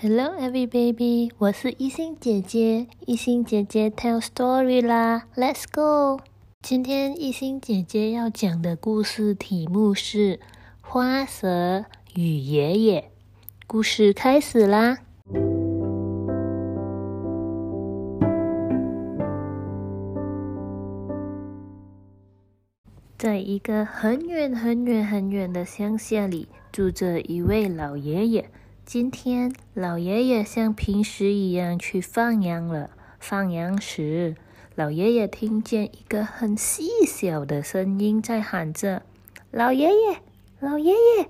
[0.00, 2.86] Hello, every baby，我是一心姐姐。
[3.04, 6.22] 一心姐姐 tell story 啦，Let's go。
[6.62, 10.36] 今天一心姐姐要讲的故事题目是
[10.80, 11.84] 《花蛇
[12.14, 13.00] 与爷爷》。
[13.66, 14.98] 故事开始啦！
[23.18, 28.48] 在一个很远很远很远的乡下里，住着一位老爷爷。
[28.90, 32.88] 今天，老爷爷像平时一样去放羊了。
[33.20, 34.34] 放羊时，
[34.76, 39.02] 老爷爷听见一个很细小的声音在喊着
[39.52, 40.22] ：“老爷爷，
[40.58, 41.28] 老爷爷！”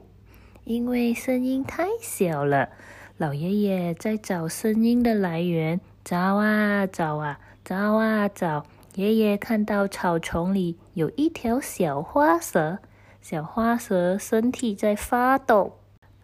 [0.63, 2.69] 因为声音太小了，
[3.17, 8.67] 老爷爷在找声音的来源，找啊找啊，找啊找。
[8.95, 12.79] 爷爷看到草丛里有一条小花蛇，
[13.21, 15.78] 小花蛇身体在发抖。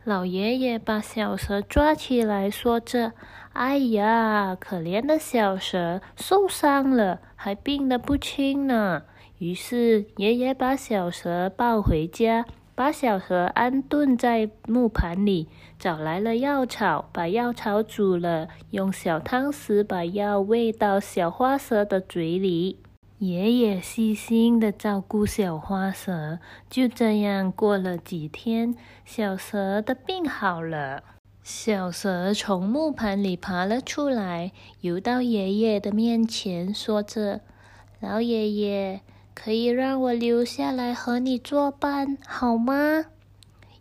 [0.05, 3.15] 老爷爷把小蛇抓起来，说着
[3.55, 9.05] ：“哎呀，可怜的小蛇，受伤了，还病得不轻呢。”
[9.41, 22.84] 于是，爷爷把小蛇抱回家，把小蛇安顿在木盘里，找来了药草，把药草煮了，用小汤匙把药喂到小花蛇的嘴里。
[23.27, 31.03] 爷爷细心的照顾小花蛇，就这样过了几天，小蛇的病好了。
[31.43, 34.53] 小蛇从木盘里爬了出来，
[34.83, 37.41] 游到爷爷的面前，说着
[37.99, 39.01] ：“老爷爷，
[39.35, 43.07] 可以让我留下来和你作伴，好吗？”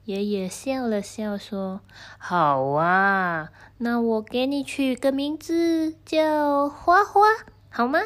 [0.06, 1.82] 爷爷笑了笑，说
[2.18, 3.50] ：“好啊，
[3.80, 7.22] 那我给你取个名字，叫花花，
[7.70, 8.00] 好吗？”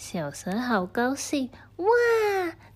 [0.00, 1.86] 小蛇好高兴哇，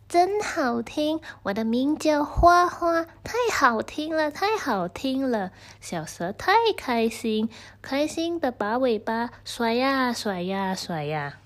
[0.06, 1.22] 真好听！
[1.44, 5.50] 我的名叫花花，太好听了，太好听了！
[5.80, 7.48] 小蛇太开心，
[7.80, 11.38] 开心的把尾巴甩呀甩呀甩呀。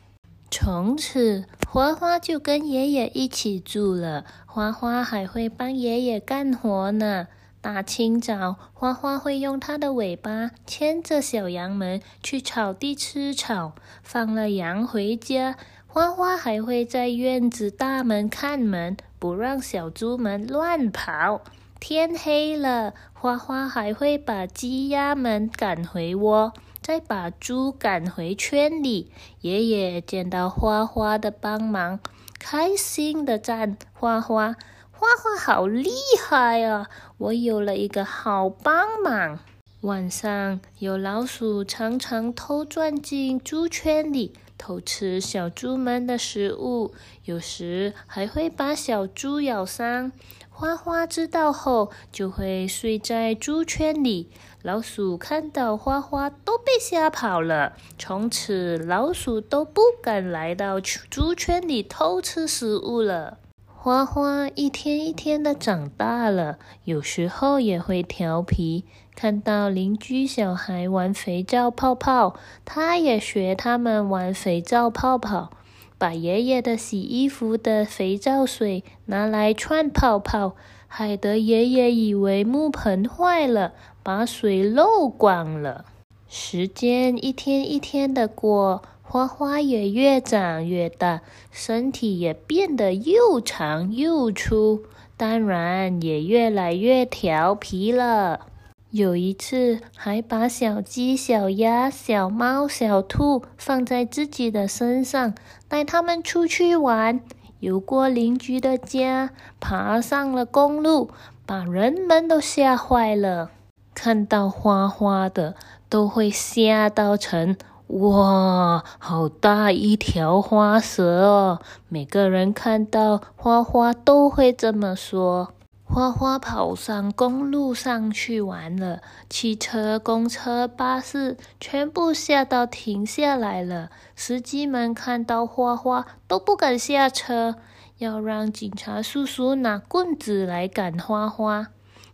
[0.51, 4.25] 从此，花花就跟爷爷一起住了。
[4.47, 7.29] 花花还会帮爷爷干活呢。
[7.61, 13.73] 大清早，花花会用它的尾巴牵着小羊们去草地吃草。
[14.03, 15.57] 放了羊回家。
[15.91, 21.41] 花花还会在院子大门看门，不让小猪们乱跑。
[21.81, 26.53] 天黑了，花花还会把鸡鸭们赶回窝，
[26.83, 29.11] 再把猪赶回圈里。
[29.41, 31.99] 爷爷见到花花的帮忙，
[32.39, 34.55] 开心的赞花花
[34.99, 36.89] ：“花花好厉害啊！
[37.19, 39.39] 我有了一个好帮忙。”
[39.83, 44.35] 晚上，有老鼠常常偷钻进猪圈里。
[44.59, 46.93] 偷吃小猪们的食物，
[47.27, 50.11] 有时还会把小猪咬伤。
[50.51, 54.29] 花花知道后，就会睡在猪圈里。
[54.63, 57.75] 老鼠看到花花，都被吓跑了。
[57.97, 63.39] 从此，老鼠都不敢来到猪圈里偷吃食物了。
[63.89, 68.85] 花花一天一天的长大了，有时候也会调皮。
[69.17, 72.35] 看到邻居小孩玩肥皂泡泡，
[72.67, 75.49] 他也学他们玩肥皂泡泡，
[75.97, 80.55] 把爷爷的洗衣服的肥皂水拿来串泡泡，
[80.87, 83.73] 害得爷爷以为木盆坏了，
[84.03, 85.87] 把水漏光了。
[86.29, 88.83] 时间一天一天的过。
[89.11, 94.83] 花花也越长越大，身体也变得又长又粗，
[95.17, 98.49] 当然也越来越调皮了。
[98.91, 105.35] 有一次，还把小鸡、小鸭、小猫、小兔放在自己的身上，
[105.69, 107.21] 带它们出去玩，
[107.61, 111.11] 游过邻居的家，爬上了公路，
[111.47, 113.53] 把人们都吓坏了。
[113.95, 115.55] 看到花花的，
[115.89, 117.57] 都会吓到成。
[117.89, 121.61] 哇，好大一条花蛇哦！
[121.89, 125.55] 每个人看到花花都会这么说。
[125.85, 129.01] 花花跑上公路上去玩了，
[129.31, 133.89] 汽车、公车、巴士全部吓到停下来了。
[134.15, 137.55] 司机们看到花花都不敢下车，
[137.97, 141.69] 要让警察叔叔拿棍子来赶花花。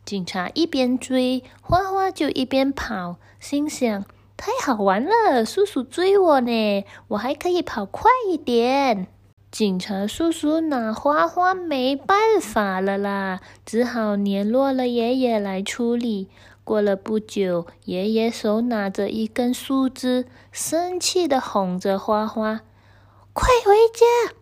[0.05, 4.05] 警察一边追花花，就一边跑，心想。
[4.37, 9.07] 太好玩了，叔叔追我呢，我还可以跑快一点。
[9.51, 16.29] 警察叔叔拿花花没办法了啦，只好联络了爷爷来处理。
[16.65, 22.63] 过了不久，爷爷手拿着一根树枝，生气的哄着花花
[23.33, 24.35] ：“快回家，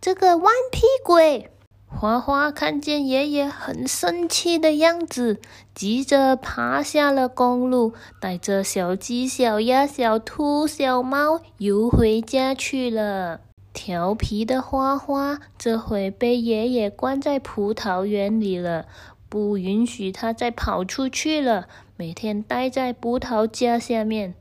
[0.00, 1.50] 这个顽皮鬼！”
[1.92, 5.38] 花花看见爷爷很生气的样子，
[5.74, 13.40] 急着爬下了公路，带着小鸡、小鸭、小兔、小猫游回家去了。
[13.74, 18.86] 调皮的花花这回被爷爷关在葡萄园里了，
[19.28, 24.34] 不允许他再跑出去了，每天待在葡萄架下面。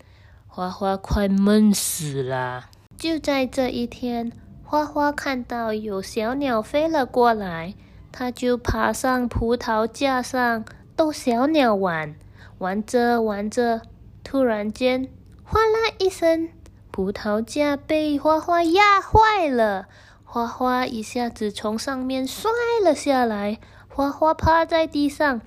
[0.47, 2.69] 花花快闷死了。
[2.97, 4.31] 就在这一天。
[4.71, 7.73] 花花看到有小鸟飞了过来，
[8.11, 10.63] 它就爬上葡萄架上
[10.95, 12.13] 逗小鸟玩。
[12.59, 13.81] 玩着玩着，
[14.23, 15.09] 突然间，
[15.43, 16.49] 哗啦一声，
[16.91, 19.87] 葡萄架被花花压坏了。
[20.23, 22.51] 花花一下子从上面摔
[22.83, 23.57] 了下来，
[23.87, 25.41] 花花趴在地上，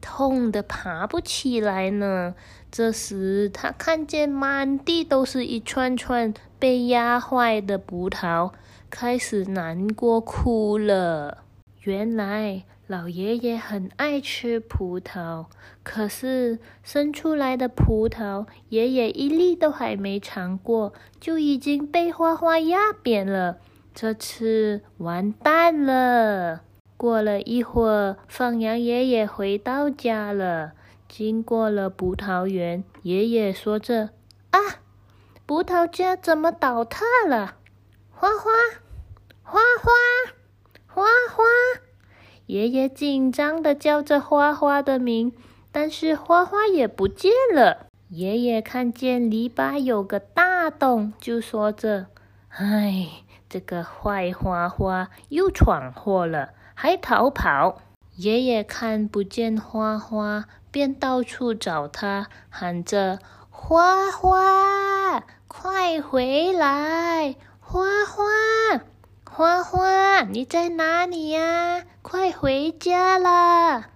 [0.00, 2.36] 痛得爬不起来呢。
[2.70, 8.52] 这时，他看见满地都是一串串被压坏的葡萄。
[8.90, 11.44] 开始难过哭了。
[11.82, 15.46] 原来老爷爷很爱吃葡萄，
[15.82, 23.58] 可是生出来的葡萄，爷爷一粒都还没尝过，就已经被花花压扁了。
[23.94, 26.62] 这次完蛋了。
[26.96, 30.72] 过了一会儿，放羊爷爷回到家了，
[31.08, 34.10] 经过了葡萄园，爷爷说着
[34.50, 34.58] ：“啊，
[35.46, 37.54] 葡萄架怎么倒塌了？”
[38.20, 38.50] 花花，
[39.44, 39.92] 花花，
[40.88, 41.44] 花花！
[42.46, 45.32] 爷爷紧张的叫着花花的名，
[45.70, 47.86] 但是花花也不见了。
[48.08, 52.06] 爷爷看见篱笆有个大洞，就说着
[52.50, 53.08] ：“唉，
[53.48, 57.80] 这个坏花花又闯祸了，还逃跑。”
[58.18, 67.36] 爷爷看不见花花，便到处找它，喊着：“花花，快回来！”
[67.70, 68.24] 花花，
[69.30, 71.84] 花花，你在哪里呀？
[72.00, 73.90] 快回家啦！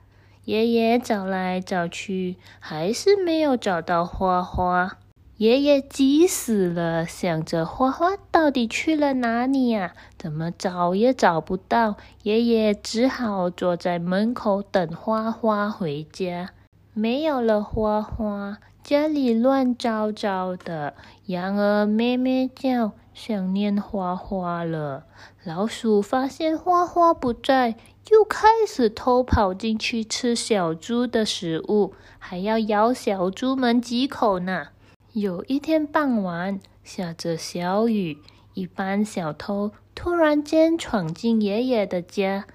[0.44, 4.98] 爷爷找来找去，还是没有找到花花。
[5.38, 9.94] 爷爷急死了，想着花花到底去了哪里呀？
[10.18, 11.96] 怎么找也找不到。
[12.24, 16.50] 爷爷只好坐在门口等花花回家。
[16.92, 20.94] 没有了花花，家里乱糟糟的，
[21.26, 22.92] 羊儿咩咩叫。
[23.14, 25.04] 想念花花了。
[25.44, 27.76] 老鼠发现花花不在，
[28.10, 34.68] 又开始偷跑进去吃小猪的食物，还要咬小猪们几口呢。
[35.12, 38.16] 有一天傍晚，下着小雨，
[38.54, 42.46] 一班小偷突然间闯进爷爷的家，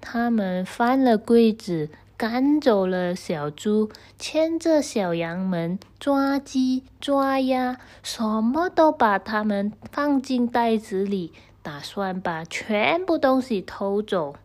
[0.00, 1.90] 他们翻了柜子。
[2.22, 11.32] 赶走了小猪，牵着小羊们抓鸡抓鸭，什么都把它们放进袋子里，
[11.62, 14.36] 打算把全部东西偷走。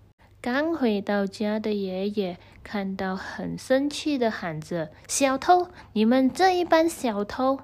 [0.41, 5.67] 刚回到家的爷爷看到，很生气的喊着：“小偷！
[5.93, 7.59] 你们这一班小偷！”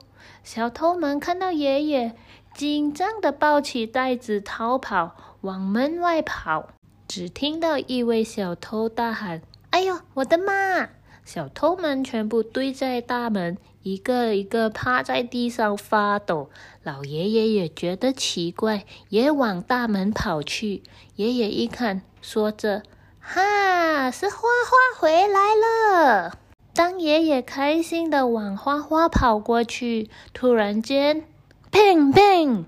[0.46, 2.14] 小偷们看到爷爷，
[2.54, 6.68] 紧张的抱起袋子逃跑，往门外跑。
[7.08, 9.42] 只听到一位小偷大喊。
[9.74, 10.88] 哎呦，我的妈！
[11.26, 16.52] 小偷们全部堆在大门，一个一个趴在地上发抖。
[16.84, 20.84] 老爷爷也觉得奇怪，也往大门跑去。
[21.16, 22.84] 爷爷一看，说着
[23.20, 26.38] ：“哈，是花花回来了。”
[26.76, 31.24] 当爷爷开心的往花花跑过去，突然间，
[31.72, 32.66] 砰砰！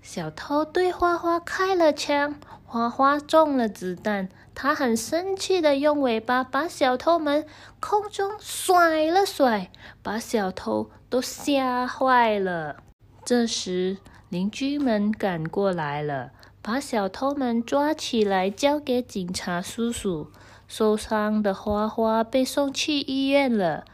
[0.00, 2.36] 小偷对花花开了枪，
[2.70, 4.28] 花花中了子弹。
[4.54, 7.44] 他很生气的用尾巴把小偷们
[7.80, 9.72] 空中甩了甩，
[10.02, 12.76] 把小偷都吓坏了。
[13.24, 13.98] 这时，
[14.28, 16.30] 邻居们赶过来了，
[16.62, 20.30] 把小偷们抓起来交给警察叔叔。
[20.68, 23.84] 受伤的花花被送去医院了，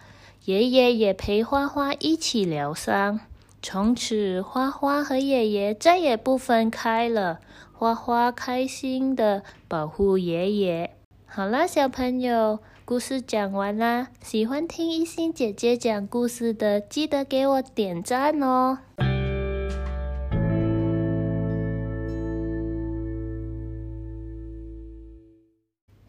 [0.45, 3.21] 爷爷也陪花花一起疗伤。
[3.69, 7.41] 从此，花花和爷爷再也不分开了。
[7.73, 10.95] 花花开心的保护爷爷。
[11.27, 14.07] 好啦，小朋友，故事讲完啦。
[14.23, 18.79] 喜欢听一心姐姐讲故事的，记得给我点赞哦。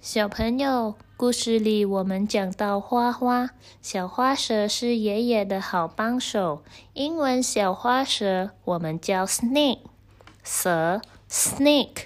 [0.09, 3.49] 小朋友，故事里我们讲到花花，
[3.81, 6.63] 小花蛇是爷爷的好帮手。
[6.93, 9.81] 英文小花蛇我们叫 snake，
[10.41, 11.01] 蛇。
[11.29, 12.05] Snake，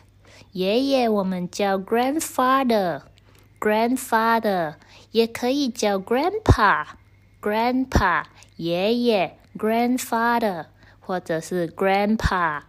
[0.54, 4.74] 爷爷我们叫 grandfather，grandfather
[5.12, 8.24] 也可以叫 grandpa，grandpa
[8.56, 10.66] 爷爷 grandfather
[11.00, 12.64] 或者是 grandpa。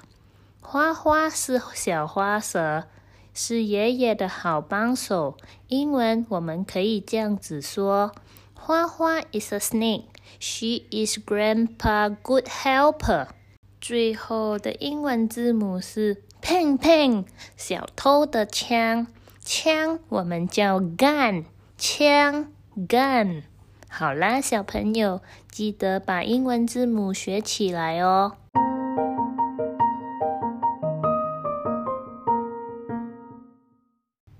[0.61, 2.85] 花花是小花蛇，
[3.35, 5.37] 是爷爷的好帮手。
[5.69, 8.13] 英文我们可以这样子说：
[8.55, 10.05] 花花 is a snake.
[10.39, 13.29] She is Grandpa good helper.
[13.81, 17.25] 最后的英文字母是 ping ping，
[17.57, 19.07] 小偷的枪。
[19.45, 21.45] 枪我们叫 gun，
[21.77, 23.43] 枪 gun。
[23.89, 25.21] 好啦，小朋友，
[25.51, 28.37] 记得把英文字母学起来哦。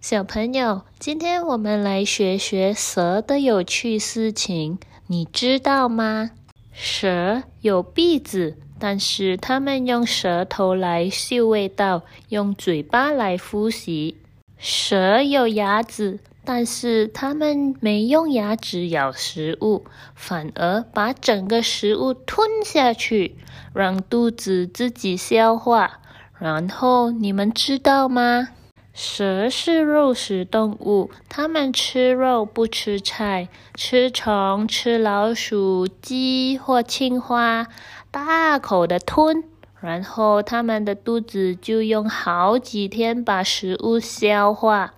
[0.03, 6.33] 小朋友，今天我们来学学蛇的有趣事情，你知道吗？
[6.73, 8.59] 蛇有鼻子。
[8.81, 14.17] 但是它们用舌头来嗅味道，用嘴巴来呼吸。
[14.59, 19.85] 蛇有牙齿，但是它们没用牙齿咬食物，
[20.17, 23.37] 反而把整个食物吞下去，
[23.73, 26.01] 让肚子自己消化。
[26.41, 28.49] 然后你们知道吗？
[28.95, 37.67] 蛇是肉食动物，它们吃肉不吃菜，吃虫、吃老鼠、鸡或青蛙。
[38.11, 39.45] 大口的吞，
[39.81, 44.93] 然后它们的肚子就用好几天把食物消化。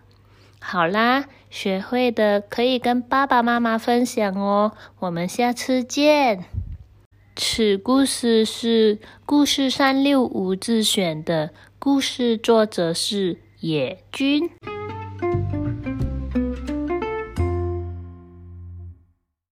[0.59, 4.73] 好啦，学会的可以跟爸爸妈妈分享哦。
[4.99, 6.45] 我们下次见。
[7.37, 14.74] 此故事是故事三六五自选的，故事作者是野菌。